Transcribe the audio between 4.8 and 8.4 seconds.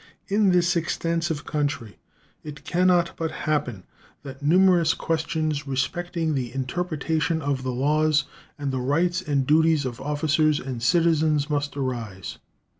questions respecting the interpretation of the laws